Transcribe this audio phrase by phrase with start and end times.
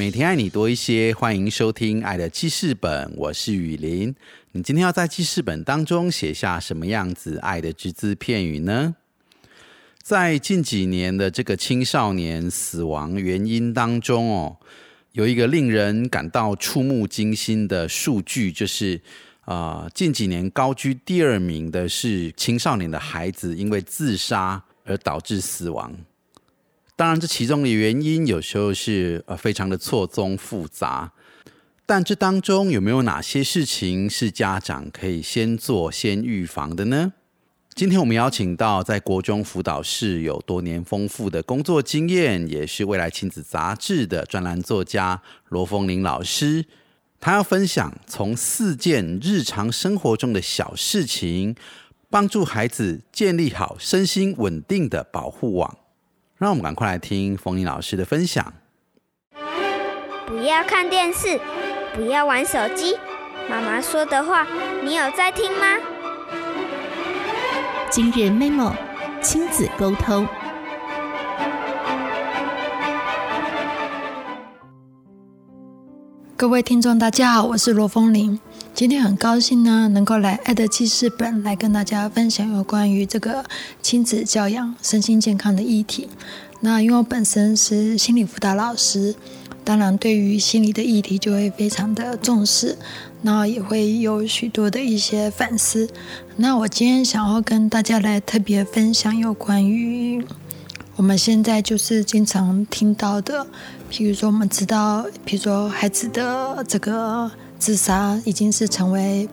[0.00, 4.14] 每天爱你多一些，欢迎收听《爱的记事本》，我是雨林。
[4.52, 8.96] 你今天要在记事本当中写下什么样子爱的只字片语呢？
[10.02, 14.56] 在近几年的这个青少年死亡原因当中哦，
[15.12, 18.98] 有一个令人感到触目惊心的数据，就是
[19.42, 25.94] 啊，近几年高居第二名的是青少年的孩子因为自杀而导致死亡。
[27.00, 31.10] 当然，这其中的原因有时候是呃非常的错综复杂。
[31.86, 37.14] 但这当中有没有哪些事情是家长可以先做、先预防的呢？
[37.74, 46.66] 今天我们邀请到在国中辅导室有多年丰富的工作经验，也是未来亲子杂志的专栏作家罗凤玲老师，
[47.18, 51.56] 他要分享从四件日常生活中的小事情，
[52.10, 55.78] 帮助孩子建立好身心稳定的保护网。
[56.40, 58.54] 让我们赶快来听凤玲老师的分享。
[60.26, 61.38] 不要看电视。
[61.92, 62.96] 不要玩手机，
[63.50, 64.46] 妈妈说的话，
[64.82, 65.66] 你有在听吗？
[67.90, 68.72] 今日 memo
[69.20, 70.26] 亲子沟通。
[76.36, 78.40] 各位听众，大家好，我是罗风林。
[78.80, 83.44] 今天很高兴呢，能够来爱的记事本来跟大家分享有关于这个
[83.82, 86.08] 亲子教养、身心健康的议题。
[86.60, 89.14] 那因为我本身是心理辅导老师。
[89.64, 92.78] 当然，对于心理的议题就会非常的重视，
[93.20, 95.86] 那也会有许多的一些反思。
[96.36, 100.24] 那我今天想要跟大家来特别分享有关于
[100.96, 103.46] 我们现在就是经常听到的，
[103.92, 107.30] 譬如说我们知道，比如说孩子的这个
[107.60, 109.28] 自杀已经是成为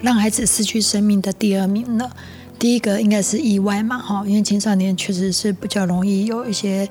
[0.00, 2.10] 让孩子失去生命的第二名了。
[2.58, 6.88] 第一个应该是意外嘛，哈，因为青少年确实是比较容易有一些。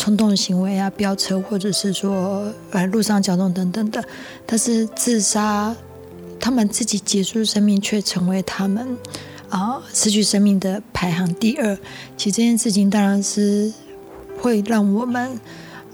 [0.00, 4.02] 冲动行为啊，飙车或者是说呃路上交通等等的，
[4.46, 5.74] 但是自杀，
[6.38, 8.96] 他们自己结束生命却成为他们
[9.48, 11.76] 啊失去生命的排行第二。
[12.16, 13.72] 其实这件事情当然是
[14.40, 15.40] 会让我们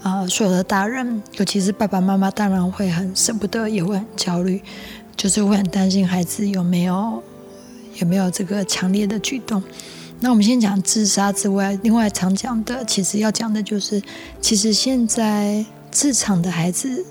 [0.05, 4.61] 啊所有的大人，尤其是爸爸妈妈，当然会很舍不得，也会很焦虑，
[5.17, 7.23] 就是会很担心孩子有没有
[7.95, 9.63] 有没有这个强烈的举动。
[10.19, 13.99] 那我们先讲自杀之外，另外常讲的，其实要讲的就是，
[14.39, 17.03] 其实现在自残的孩子、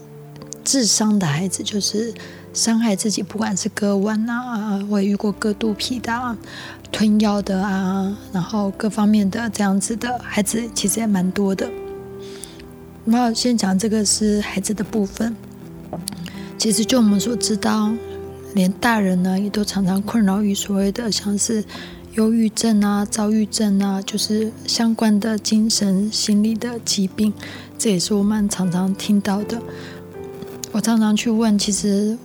[0.62, 2.14] 自伤的孩子，就是
[2.52, 6.38] 伤害自己，不管是割腕啊，我也遇过割肚皮的、啊
[6.92, 11.68] 吞药的啊，然后各方面的这样子的孩子，其实也蛮多的。
[13.04, 15.36] 那先讲这个是孩子的部分，
[16.58, 17.92] 其实就我们所知道，
[18.54, 21.64] 连大人呢也都常常困扰于所谓的像是。
[22.14, 27.32] 忧郁症啊，躁郁症啊，就是相关的精神心理的疾病，
[27.76, 29.60] 这也是我们常常听到的。
[30.70, 32.16] 我常常去问，其实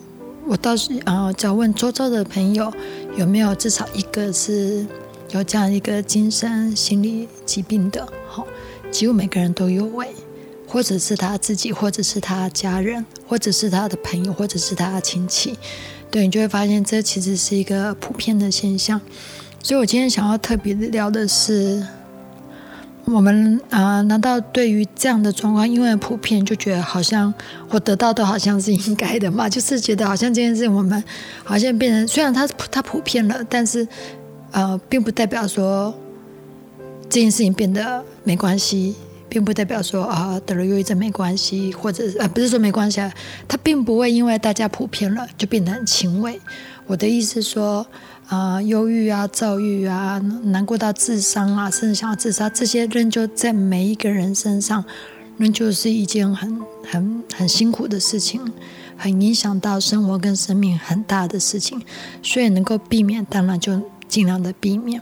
[0.46, 2.72] 我倒是啊，只要问周遭的朋友
[3.18, 4.86] 有没有至少一个是
[5.32, 8.46] 有这样一个精神心理疾病的，好，
[8.92, 10.10] 几乎每个人都有喂，
[10.70, 15.58] 或者是他自己，或者是他家人，或者是他的朋友，或者是他的亲戚，
[16.12, 19.02] 对你就会发现这其实是一个普遍的现象。
[19.64, 21.84] 所以，我今天想要特别聊的是，
[23.06, 27.34] 我们啊，难道对于这样的状况，因为普遍就觉得好像
[27.70, 29.50] 我得到的好像是应该的嘛？
[29.50, 31.04] 就是觉得好像这件事情我们
[31.44, 33.88] 好像变成，虽然它它普遍了，但是
[34.52, 35.94] 呃，并不代表说
[37.10, 38.96] 这件事情变得没关系，
[39.30, 43.14] 并不代表说啊得了忧郁症没关系，或者呃不是说没关系，啊，
[43.48, 46.40] 它并不会因为大家普遍了就变得很轻微。
[46.88, 47.86] 我的意思是说。
[48.30, 54.86] 啊，忧郁啊，躁郁啊，难过到自伤啊，甚至想要自杀，这些仍旧在每一个人身上，
[55.38, 58.40] 仍旧是一件很很很辛苦的事情，
[58.96, 61.82] 很影响到生活跟生命很大的事情。
[62.22, 65.02] 所以能够避免，当然就尽量的避免。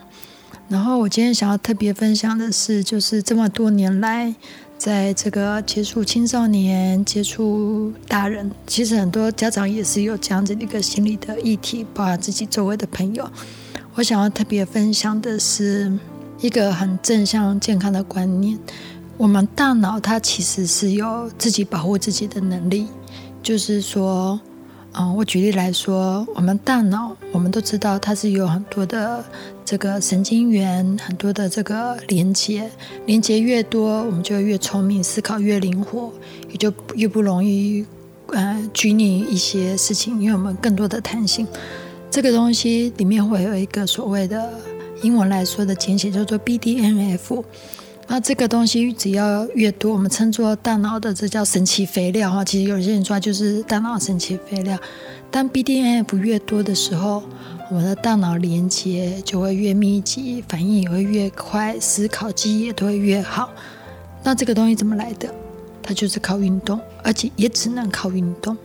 [0.69, 4.35] 然后我今天想要特别分享的是，就是这么多年来。
[4.77, 13.27] 在这个接触青少年、接触大人，其实很多家长也是有这样子的一个心理的议题，包括自己周围的朋友。
[13.95, 15.91] 我想要特别分享的是
[16.41, 18.59] 一个很正向、健康的观念：
[19.17, 22.85] 我们大脑它其实是有自己保护自己的能力，
[23.41, 24.39] 就是说，
[24.99, 29.23] 嗯，我举例来说，我们大脑，我们都知道它是有很多的
[29.63, 32.67] 这个神经元，很多的这个连接，
[33.05, 36.11] 连接越多，我们就越聪明，思考越灵活，
[36.49, 37.85] 也就越不容易
[38.33, 41.45] 呃拘泥一些事情，因为我们更多的弹性。
[42.09, 44.49] 这个东西里面会有一个所谓的
[45.03, 47.43] 英文来说的简写，叫做 BDNF。
[48.09, 52.43] 那这个东西只要越多，我们称作大脑的这叫神奇肥料哈。
[52.43, 54.79] 其实有些人说就是大脑神奇肥料。
[55.29, 57.21] 当 BDNF 越多的时候，
[57.69, 63.49] 我们的大脑连接就会越密集，反应也会越快，思考记忆也都会越好。
[64.23, 65.29] 那这个东西怎么来的？
[65.83, 68.57] 它就是靠运动，而且也只能靠运动。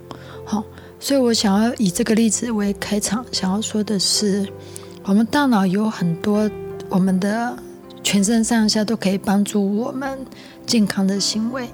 [0.45, 0.65] 好，
[1.01, 4.49] 所以我想要以这个例子为开场，想要说的是，
[5.03, 6.49] 我们大脑有很多
[6.89, 7.57] 我们的。
[8.03, 10.19] 全身上下都可以帮助我们
[10.67, 11.69] 健康的行为，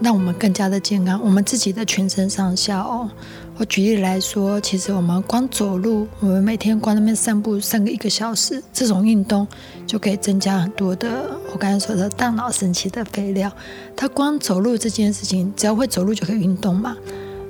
[0.00, 1.20] 让我们更加的健康。
[1.22, 3.10] 我们自己的全身上下哦，
[3.56, 9.46] 我举例来说，其实我们光走路，我们每天光那边散步散个一个小时，这种运动
[9.86, 13.50] 就可以增加很多的我刚才说的大脑神奇的肥料。
[13.96, 16.96] 它光走路这件事情，只要会走路就可以运动嘛，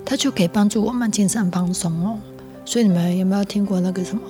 [0.04, 2.18] 它就可以帮助我们精神放松哦。
[2.64, 4.22] 所以你们有没有听过那个什么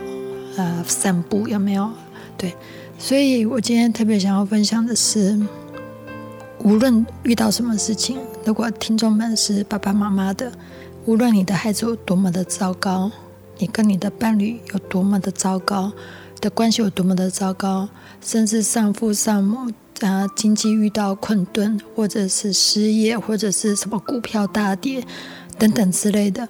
[0.56, 1.46] 呃散步？
[1.48, 1.90] 有没有？
[2.38, 2.54] 对。
[2.98, 5.38] 所以我今天特别想要分享的是，
[6.60, 10.50] 无论遇到什么事情，如果听众们是爸爸妈妈的，
[11.04, 13.10] 无论你的孩子有多么的糟糕，
[13.58, 15.92] 你跟你的伴侣有多么的糟糕，
[16.40, 17.88] 的关系有多么的糟糕，
[18.22, 19.70] 甚至丧父丧母
[20.00, 25.04] 啊，经济遇到困顿，或者是失业，或者是什么股票大跌
[25.58, 26.48] 等等之类的，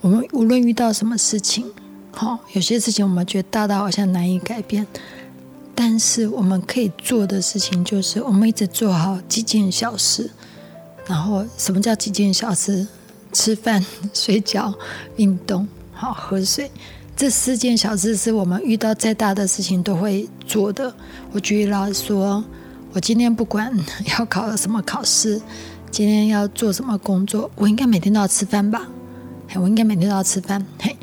[0.00, 1.70] 我们无论遇到什么事情，
[2.12, 4.86] 好，有些事情我们觉得大到好像难以改变。
[5.84, 10.30] 但是我们可以做的事情就是，我们一直做好几件小事。
[11.08, 12.86] 然后，什么叫几件小事？
[13.32, 13.84] 吃饭、
[14.14, 14.72] 睡觉、
[15.16, 16.70] 运动、好喝水，
[17.16, 20.94] 这四件小事是我们遇到再大的事情都会做的。
[21.32, 22.44] 我举例来说，
[22.92, 23.76] 我今天不管
[24.16, 25.42] 要考什么考试，
[25.90, 28.86] 今天要做什么工作，我应该每天都要吃饭吧？
[29.56, 30.64] 我应该每天都要吃饭。
[30.78, 30.96] 嘿。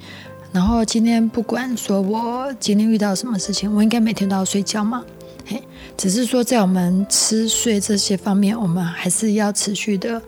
[0.51, 5.03] 然后今天不管说我今天遇到什么事情，我应该每天都要睡觉吗？
[5.45, 5.63] 嘿，
[5.95, 10.21] 只是说在我们吃睡这些方面，我们还是要持续的，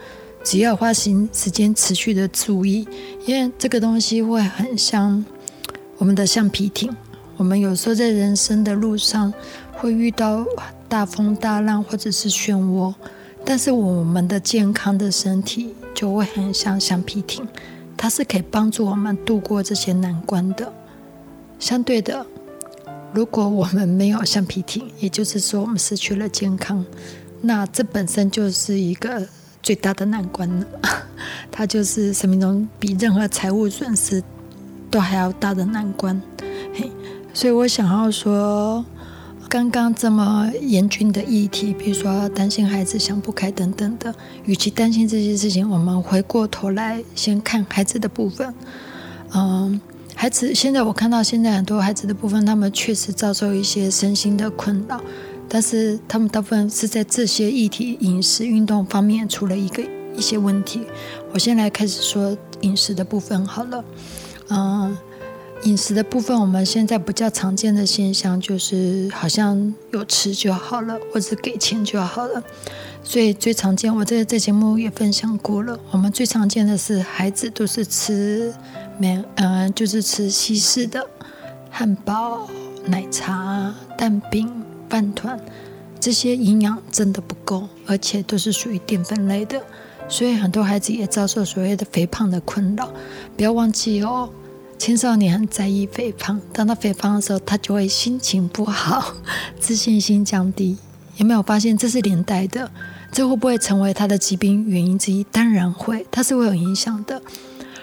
[0.43, 2.87] 只要花心时间持续的注意，
[3.25, 5.23] 因为这个东西会很像
[5.97, 6.95] 我们的橡皮艇。
[7.37, 9.33] 我们有时候在人生的路上
[9.73, 10.45] 会遇到
[10.87, 12.93] 大风大浪或者是漩涡，
[13.43, 17.47] 但是我们的健康的身体就会很像橡皮艇。
[18.01, 20.73] 它是可以帮助我们度过这些难关的。
[21.59, 22.25] 相对的，
[23.13, 26.83] 如果我们没有橡皮艇，也就是说我们失去了健康，
[27.41, 29.27] 那这本身就是一个
[29.61, 30.65] 最大的难关了。
[31.51, 34.23] 它就是生命中比任何财务损失
[34.89, 36.19] 都还要大的难关。
[36.73, 36.91] 嘿，
[37.35, 38.83] 所以我想要说。
[39.51, 44.15] 刚刚这么严峻的议题，比如说担心孩子想不开等等的，
[44.45, 48.53] 与其担心这些事情，我们回过头来先看孩子的部分。
[49.33, 49.81] 嗯，
[50.15, 55.01] 孩子现在我看到现在很多孩子的部分，他们确实遭受一些身心的困扰，
[55.49, 59.83] 但是他们大部分是在这些议题、饮食、运动方面出了一个
[60.15, 60.79] 一些问题。
[61.33, 63.83] 我先来开始说饮食的部分好了，
[64.47, 64.97] 嗯。
[65.63, 72.41] 饮食的部分，我们现在比较常见的现象就是，好像有吃就好了，或者给钱就好了。
[73.03, 75.79] 所以最常见，我在这节目也分享过了。
[75.91, 78.53] 我们最常见的是，孩子都是吃
[78.97, 81.05] 面，嗯，就是吃西式的
[81.69, 82.47] 汉堡、
[82.85, 84.51] 奶茶、蛋饼、
[84.89, 85.39] 饭团，
[85.99, 89.61] 这些营养真的不够，而且都是属于淀粉类的，
[90.07, 92.91] 所以很多孩子也遭受所谓的肥胖的困扰。
[93.37, 94.27] 不要忘记哦。
[94.81, 99.13] 青少年很在意肥胖，当他肥胖的时候，他就会心情不好，
[99.61, 100.75] 自信心降低。
[101.17, 102.71] 有没有发现这是连带的？
[103.11, 105.23] 这会不会成为他的疾病原因之一？
[105.25, 107.21] 当然会，它是会有影响的。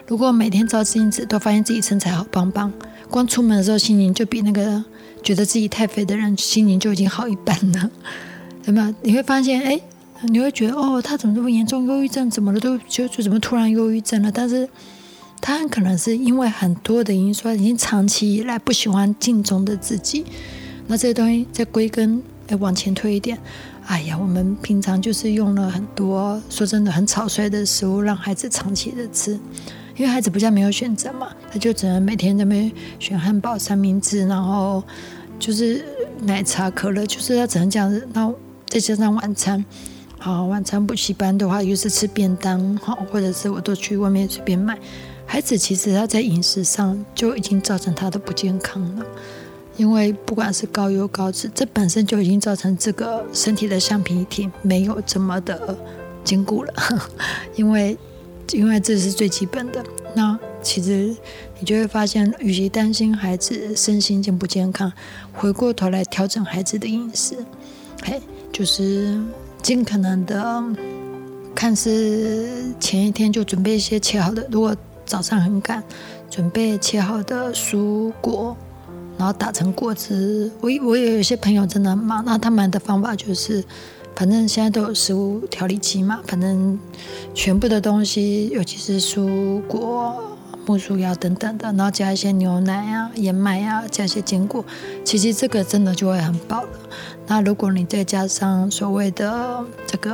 [0.09, 2.73] 如果每天照镜子都发现自己身材好棒棒，
[3.09, 4.83] 光出门的时候心情就比那个
[5.23, 7.89] 觉得自己太肥的人心情就已经好一半了。
[8.67, 8.93] 有没有？
[9.03, 9.81] 你会发现，哎，
[10.23, 11.87] 你会觉得哦，他怎么这么严重？
[11.87, 12.59] 忧郁症怎么了？
[12.59, 14.33] 都就就怎么突然忧郁症了？
[14.33, 14.69] 但是。
[15.41, 20.25] 他很可能是因为很多的因素，已经长期以来不喜欢镜中的自己。
[20.87, 23.39] 那这些东西再归根，哎，往前推一点，
[23.87, 29.33] 哎呀，我们平常就是用了很多，说真的，很草率的食物让孩子长期的吃，
[29.97, 34.83] 因为孩子不像没有选择嘛，他就只能每天在那边选汉堡、三明治，然后
[35.39, 35.85] 就是
[36.23, 38.09] 奶茶、可乐，就是他只能这样子。
[38.13, 38.33] 那
[38.67, 39.65] 再加上晚餐，
[40.19, 44.79] 好，晚餐补习班的话，又是吃便当，好，或者是我都去外面随便买。
[45.31, 49.07] 孩子其实他在饮食上就已经造成他的不健康了，
[49.77, 55.79] 因为不管是高油高脂，这本身就已经造成这个身体的橡皮体没有这么的
[56.25, 56.73] 坚固了，
[57.55, 57.97] 因为
[58.53, 59.85] 因为这是最基本的。
[60.15, 61.15] 那其实
[61.61, 64.91] 你就会发现，与其担心孩子身心健不健康，
[65.35, 67.37] 回过头来调整孩子的饮食，
[68.03, 68.21] 嘿，
[68.51, 69.21] 就是
[69.63, 70.65] 尽可能的。
[71.55, 74.75] 看是前一天就准备一些切好的，如果
[75.09, 75.83] 早上很赶，
[76.31, 78.55] 准备切好的蔬果，
[79.17, 80.53] 然后打成果汁。
[80.61, 83.65] 我我也有些朋友真的很忙，那他们的方法就是，
[84.15, 86.79] 反正现在都有食物调理机嘛，反正
[87.35, 90.37] 全部的东西，尤其是蔬果、
[90.67, 94.63] 木薯芽等等的，然后加一些牛奶啊、燕麦啊，加一些坚果，
[95.05, 96.69] 其实这个真的就会很饱了。
[97.27, 100.13] 那如果你再加上所谓的这个。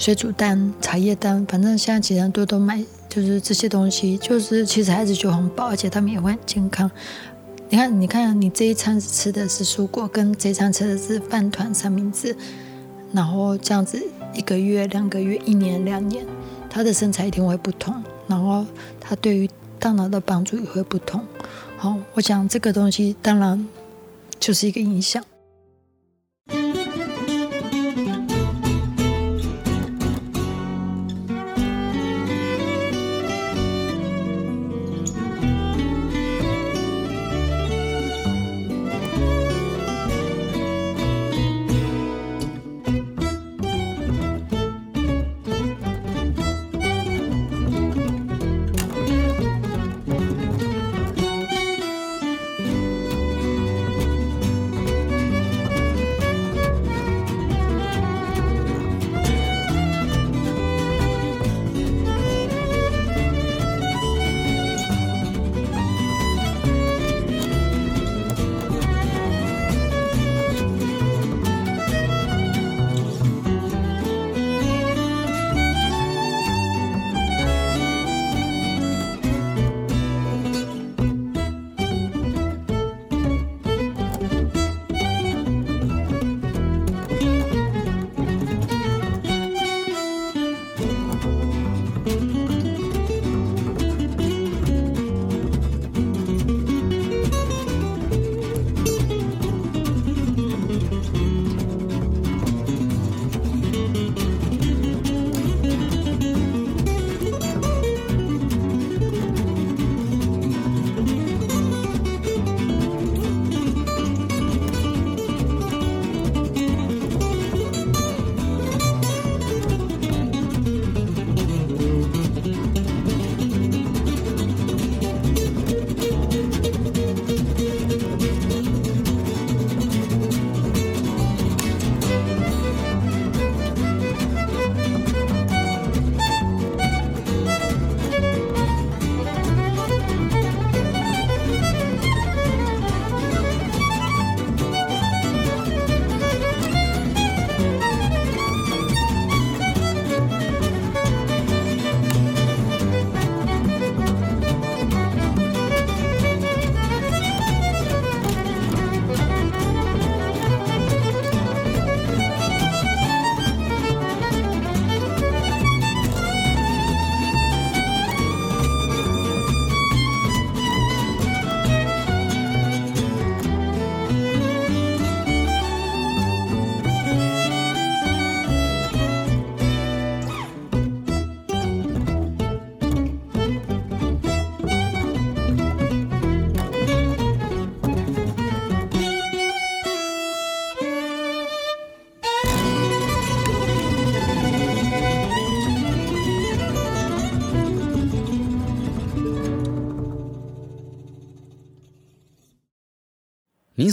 [0.00, 2.84] 水煮蛋、茶叶蛋，反正现在其实很多都买，
[3.20, 6.88] 就是这些东西，就是其实孩子就很饱，而且他们也会很健康。
[7.68, 12.36] 你看，你看，你这一餐吃的是蔬果，跟这一餐吃的是饭团、三明治，
[13.12, 14.00] 然后这样子
[14.34, 16.24] 一个月、两个月、一年、两年，
[16.70, 18.64] 他的身材一定会不同，然后
[19.00, 21.20] 他对于大脑的帮助也会不同。
[21.76, 23.66] 好，我想这个东西当然
[24.38, 25.24] 就是一个影响。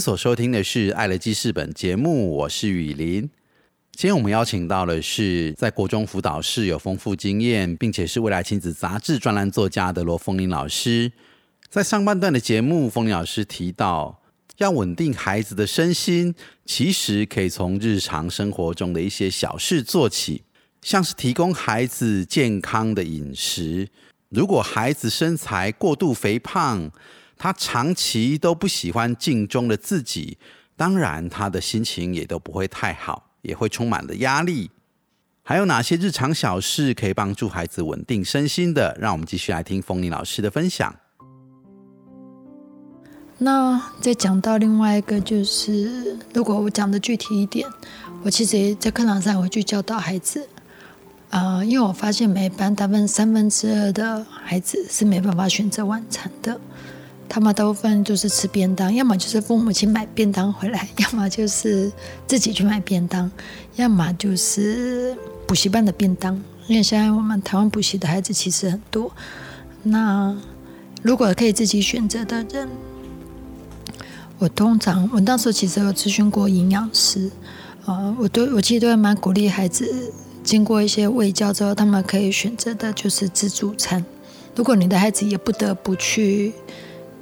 [0.06, 3.22] 所收听的是《爱的记事本》节目，我是雨林。
[3.90, 11.10] 今天我们邀请到的是在国中辅导室有丰富经验，并且是未来亲子杂志专栏作家的罗凤玲老师。
[11.68, 14.22] 在上半段的节目，凤玲老师提到，
[14.58, 16.32] 要稳定孩子的身心，
[16.64, 20.44] 其实可以从日常生活中的一些小事做起，
[20.82, 23.88] 像是提供孩子健康的饮食。
[24.28, 26.92] 如果孩子身材过度肥胖，
[27.36, 30.38] 他长期都不喜欢镜中的自己，
[30.76, 34.70] 当然他的心情也都不会太好，也会充满了压力。
[35.42, 38.96] 还有哪些日常小事可以帮助孩子稳定身心的？
[39.00, 40.94] 让我们继续来听风铃老师的分享。
[43.38, 47.68] 那再讲到另外一个，就是如果我讲的具体一点，
[48.24, 50.48] 我其实在课堂上会去教导孩子，
[51.30, 56.58] 啊、因为我发现每班大部分三分之二的孩子是没办法选择晚餐的，
[57.28, 61.92] 他们大部分就是吃便当，要么就是父母亲买便当回来， 要么就是
[62.26, 63.30] 自己去买便当，
[63.76, 65.16] 要么就是
[65.46, 66.42] 补习班的便当。
[66.66, 69.12] 因为现在我们台湾补习的孩子其实很多，
[69.84, 70.36] 那
[71.02, 72.68] 如果可以自己选择的人，
[74.38, 77.30] 我通常我那时候其实有咨询过营养师，
[77.84, 84.04] 呃，我都我其实都蛮鼓励孩子，经过一些喂教之后，他们可以选择的就是自助餐。
[84.56, 86.52] 如果你的孩子也不得不去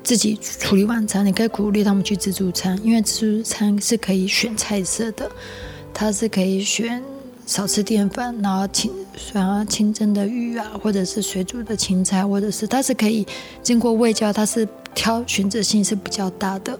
[0.04, 5.28] 自己处理晚餐，你可以鼓励他们去自助餐，因为自助餐是可以选菜色的，
[5.94, 7.02] 它是可以选
[7.46, 8.92] 少吃淀粉，然后清
[9.32, 13.26] 然后清蒸的鱼啊，或者是水煮的青菜，或者是它是可以
[13.62, 16.78] 经过喂教，它是挑选择性是比较大的，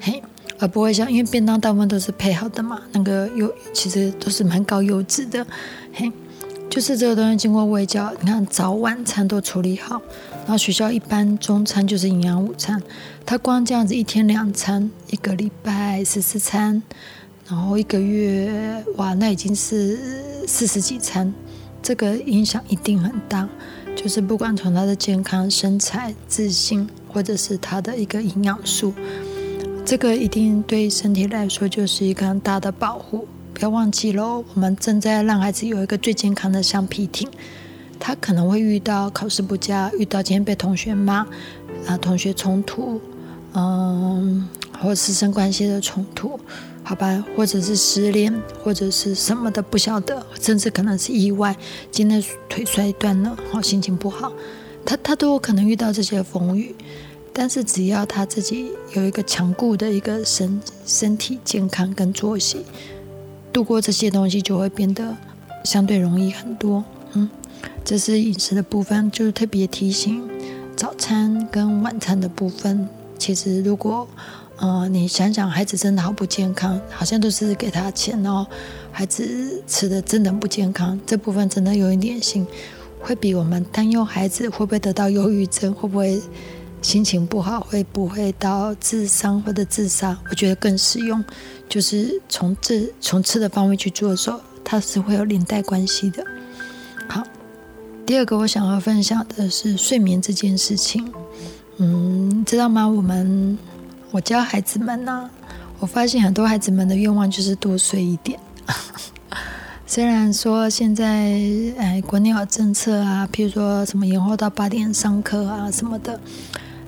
[0.00, 0.22] 嘿，
[0.60, 5.44] 而不会像因为便当大部分都是配好的嘛，那个油其实都是蛮高油脂的，
[5.92, 6.10] 嘿，
[6.70, 10.00] 就是这个东西经过喂教，你看早晚餐都处理好，
[10.50, 12.82] 然后学校一般中餐就是营养午餐，
[13.24, 16.82] 它光这样子一天两餐，一个礼拜十四餐。
[17.48, 21.32] 然后一个月，哇，那已经是四十几餐，
[21.80, 23.48] 这个影响一定很大。
[23.94, 28.92] 就是不管从他的健康、身材、自信，或者是他的一个营养素，
[29.84, 33.28] 这个一定对身体来说就是一个很大的保护。
[33.54, 37.30] 不要忘记喽，我们正在让孩子有一个最健康的橡皮艇。
[38.00, 41.24] 他可能会遇到考试不佳，遇到今天被同学骂，
[41.86, 43.00] 啊，同学冲突，
[43.52, 44.48] 嗯，
[44.80, 46.40] 或师生关系的冲突。
[46.82, 51.54] 好吧，或者是失恋，或者是什么的不晓得，甚至可能是意外，
[51.90, 54.32] 今天腿摔断了，好心情不好，
[54.84, 56.74] 他他都有可能遇到这些风雨。
[57.32, 62.64] 但是只要他自己有一个强固的一个身身体健康跟作息，
[63.52, 65.16] 度过这些东西就会变得
[65.62, 66.82] 相对容易很多。
[67.12, 67.28] 嗯，
[67.84, 70.22] 这是饮食的部分，就是特别提醒
[70.76, 72.88] 早餐跟晚餐的部分。
[73.18, 74.08] 其实如果
[74.56, 78.46] 呃，你想想，孩子真的好不健康，好像都是给他钱哦，
[78.92, 82.46] 孩子吃的真的不健康，这部分真的有一点心，
[83.00, 86.20] 会比我们担忧孩子会不会得到忧郁症，会不会
[86.82, 91.24] 心情不好，会不会到自伤或者自杀，我觉得更实用，
[91.66, 96.22] 就是从这从吃的方面去着手，它是会有连带关系的。
[97.08, 97.22] 好，
[98.06, 101.12] 第二个我想要分享的是睡眠这件事情，
[101.78, 102.86] 嗯，知道吗？
[102.88, 103.58] 我们。
[104.12, 105.30] 我教孩子们呢，
[105.78, 108.40] 我发现很多孩子们的愿望就是多睡一点。
[109.86, 111.40] 虽然说现在
[111.78, 116.18] 哎，国内有政策啊，譬如说什么延后到八点上课啊什么的，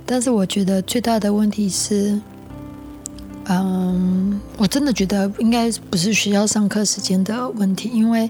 [0.04, 2.20] 但是我觉得最大的问题是，
[3.44, 8.28] 嗯，我真的觉得应该不是学校上课时间的问题，因为，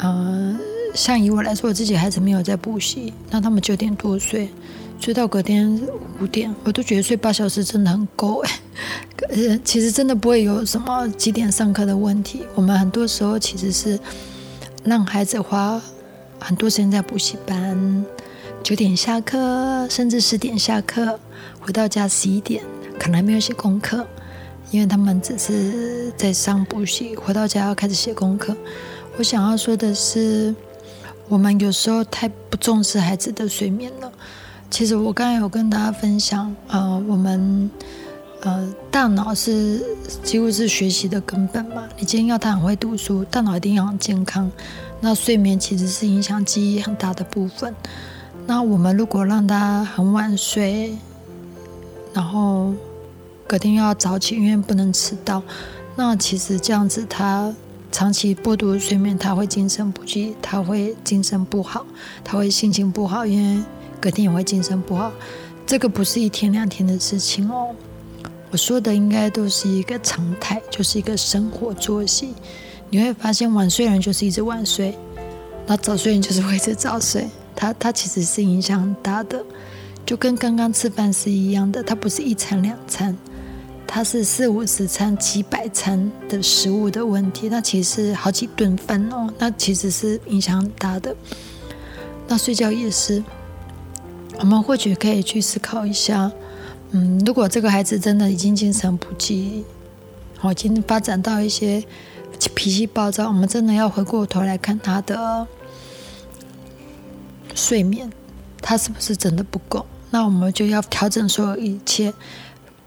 [0.00, 0.60] 嗯，
[0.98, 4.48] 像以我来说，我自己孩子没有在补习，那他们九点多睡。
[4.98, 5.80] 睡到隔天
[6.20, 8.50] 五点，我都觉得睡八小时真的很够哎。
[9.30, 12.42] 呃，其实真的不会有什么几点上课的问题。
[12.56, 13.96] 我们很多时候其实是
[14.82, 15.80] 让孩子花
[16.40, 18.04] 很多时间在补习班，
[18.64, 21.20] 九点下课，甚至十点下课，
[21.60, 22.64] 回到家十一点，
[22.98, 24.04] 可能还没有写功课，
[24.72, 28.56] 因为他们只是在上补习，回到家要开始写功课。
[29.16, 30.54] 我想要说的是，
[31.28, 34.10] 我们有时候太不重视孩子的睡眠了。
[34.70, 37.70] 其实我刚才有跟大家分享，呃，我们
[38.40, 39.82] 呃大脑是
[40.22, 41.84] 几乎是学习的根本嘛。
[41.98, 44.50] 你今天要他很会读书，大脑一定要很健康。
[45.00, 47.74] 那睡眠其实是影响记忆很大的部分。
[48.46, 50.96] 那我们如果让他很晚睡，
[52.14, 52.72] 然后
[53.46, 55.42] 隔天又要早起，因为不能迟到，
[55.94, 57.54] 那其实这样子他
[57.90, 61.86] 长期剥夺睡眠，他会精神不济，他会精神不好，
[62.22, 63.62] 他会心情不好，因为。
[64.00, 65.10] 隔天也会精神不好，
[65.66, 67.74] 这个不是一天两天的事情哦。
[68.48, 72.32] 我说的应该都是一个常态，就是一个生活作息。
[72.90, 74.96] 你会发现晚睡人就是一直晚睡，
[75.66, 77.28] 那早睡人就是会一直早睡。
[77.56, 79.44] 他他其实是影响很大的，
[80.06, 81.82] 就跟刚刚吃饭是一样的。
[81.82, 83.16] 它不是一餐两餐，
[83.90, 87.48] 它是四五十餐、几百餐的食物的问题。
[87.48, 91.16] 那其实好几顿饭哦，那其实是影响很大的。
[92.28, 93.24] 那睡觉也是。
[94.40, 96.30] 我们或许可以去思考一下，
[96.92, 99.64] 嗯，如果这个孩子真的已经精神不济，
[100.42, 101.82] 哦，已经发展到一些
[102.54, 105.44] 脾气暴躁，我们真的要回过头来看他的
[107.52, 108.12] 睡眠，
[108.62, 109.84] 他是不是真的不够？
[110.10, 112.14] 那我们就要调整所有一切，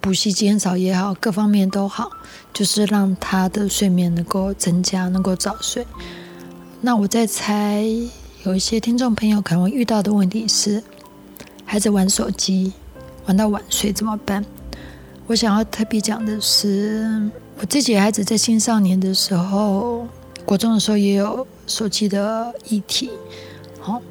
[0.01, 2.09] 补习减少也好，各方面都好，
[2.51, 5.85] 就是让他的睡眠能够增加，能够早睡。
[6.81, 7.85] 那我在猜，
[8.43, 10.83] 有一些听众朋友可能遇到的问题是，
[11.63, 12.73] 孩子玩手机
[13.27, 14.43] 玩到晚睡怎么办？
[15.27, 20.07] 我想要特别讲的是，我自己孩子在青少年的时候，
[20.43, 23.11] 国中的时候也有手机的议题。
[23.79, 24.01] 好，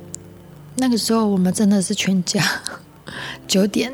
[0.76, 2.40] 那个时候我们真的是全家
[3.48, 3.92] 九点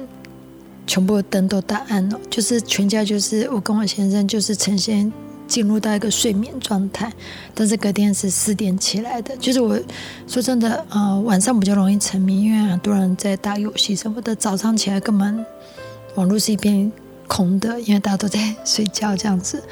[0.86, 5.12] 全部灯都打暗了，就是全家就是我跟我先生就是呈现。
[5.48, 7.08] 进入到一个睡眠状态，
[7.54, 9.36] 但是隔天是四点起来的。
[9.36, 9.80] 就是我
[10.26, 14.34] 说真的，呃，晚上比较容易沉迷，因为很多人在打游戏什么的。
[14.34, 15.46] 早上起来根本
[16.16, 16.90] 网络是一片
[17.28, 19.62] 空的，因为大家都在睡觉这样子。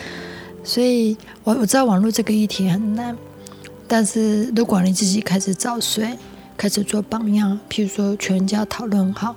[0.63, 3.17] 所以我我知道网络这个议题很难，
[3.89, 6.17] 但是如果你自己开始早睡，
[6.57, 9.35] 开始做榜样，譬如说全家讨论好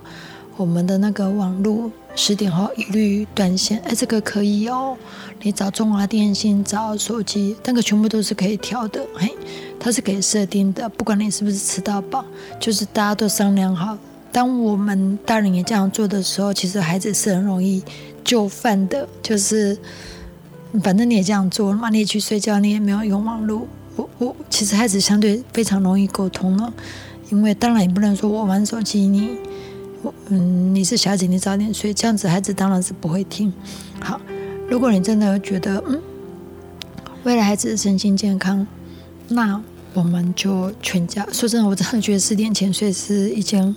[0.57, 4.97] 我们的那个网络十点后一律断线，哎，这个可以哦。
[5.43, 9.31] 你找中华电信，找手机，那个全部都是可以调的，嘿，
[9.79, 10.89] 它是可以设定的。
[10.89, 12.25] 不管你是不是吃到饱，
[12.59, 13.95] 就是大家都商量好。
[14.31, 17.83] 当我们大人也这样做的时候，其实孩子是很容易
[18.23, 19.07] 就范的。
[19.21, 19.77] 就是
[20.81, 23.67] 反正你也这样做了嘛，你也去睡觉，你也没有用网络。
[23.95, 26.73] 我我其实孩子相对非常容易沟通了，
[27.29, 29.37] 因为当然也不能说我玩手机，你
[30.29, 33.51] 嗯你是小姐，你早点睡，这样子孩子当然是不会听。
[33.99, 34.19] 好。
[34.69, 36.01] 如果你真的觉得，嗯，
[37.23, 38.67] 为了孩子的身心健康，
[39.29, 39.63] 那
[39.93, 41.25] 我们就全家。
[41.31, 43.73] 说真的，我真的觉得四点前睡是一件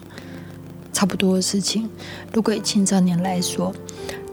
[0.93, 1.89] 差不多的事情。
[2.33, 3.73] 如果以青少年来说，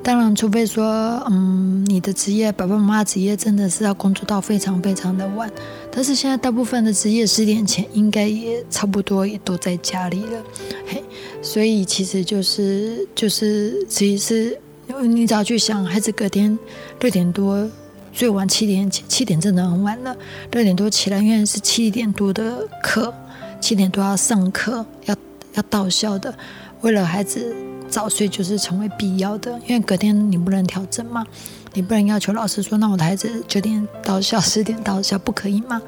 [0.02, 0.84] 当然，除非说，
[1.30, 5.48] 嗯，你的职业，爸爸妈妈职业真的是要工作到非常非常的晚。
[5.92, 10.44] 但是现在大部分的职业十点前应该也差不多也都在家里了，
[10.88, 11.04] 嘿，
[11.48, 14.60] 所以其实就是就是，其实是。
[15.04, 16.58] 你只要去想，孩子隔天
[17.00, 17.70] 六点多，
[18.14, 20.16] 最晚七点七点真的很晚了。
[20.52, 23.14] 六点多起来，因为是七点多的课，
[23.62, 25.16] 七点多要上课，要
[25.54, 26.34] 要到校的。
[26.82, 27.56] 为了孩子
[27.90, 29.60] 早睡，就是成为必要的。
[29.68, 31.26] 因为隔天你不能调整嘛，
[31.74, 35.82] 你不能要求老师说，那我的孩子九点到校，十点到校，不可以嘛。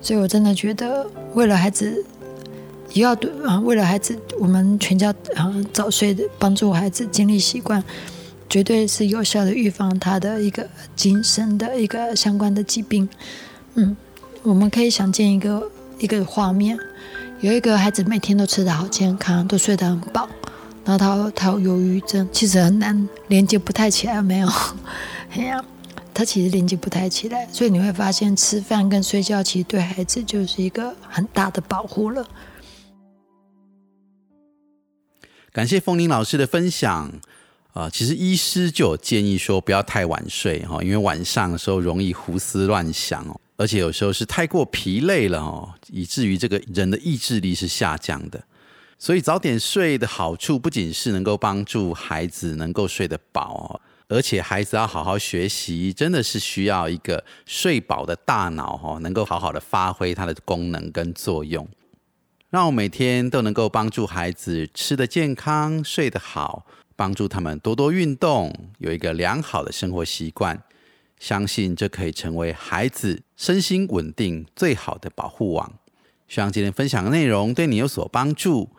[0.00, 2.04] 所以我真的觉得，为了孩子，
[2.94, 7.84] 也要对啊，为了孩子，我们全家啊早睡的，帮助孩子建立习惯。
[8.48, 13.08] 绝对是有效的预防他的一个精神的一个相关的疾病。
[13.74, 13.96] 嗯，
[14.42, 16.78] 我们可以想见一个一个画面，
[17.40, 20.28] 有一个孩子每天都吃得好健康，都睡得很饱，
[20.84, 24.48] 然后他他有忧郁症，其实很难连接不太起来，没有？
[25.34, 25.64] 哎呀，
[26.12, 32.24] 他其实连接不太起来，所以你会发现吃饭跟睡觉其实对孩子就是一个很大的保护了。
[35.54, 37.12] 感谢风铃老师的分享。
[37.74, 48.42] 啊，其实医师就有建议说不要太晚睡哈，因为晚上的时候容易胡思乱想哦，而且有时候是太过疲累了哦，以至于这个人的意志力是下降的。
[48.98, 61.68] 所以早点睡的好处不仅是能够帮助孩子能够睡得饱，而且孩子要好好学习，真的是需要一个睡饱的大脑哈，能够好好的发挥它的功能跟作用，
[62.54, 66.64] 让我每天都能够帮助孩子吃得健康，睡得好。
[66.94, 70.62] 帮助他们多多运动，有一个良好的生活习惯，
[71.18, 75.72] 相信这可以成为孩子身心稳定最好的保护网。
[76.28, 78.70] 希望今天分享的内容对你有所帮助。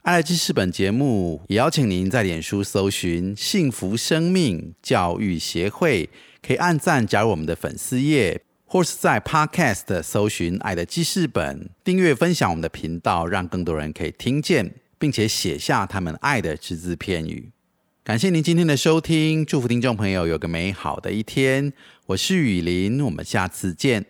[0.00, 6.10] 爱来知识本节目也邀请您在脸书搜寻“幸福生命教育协会”，
[6.44, 8.42] 可以按赞加入我们的粉丝页，
[8.72, 14.76] 或是在 Podcast 搜寻“爱的记事本”，订阅分享我们的频道，让更多人可以听见。
[14.98, 17.50] 并且写下他们爱的只字片语。
[18.02, 21.72] 感谢您今天的收听，祝福听众朋友有个美好的一天。
[22.06, 24.06] 我是雨林，我们下次见。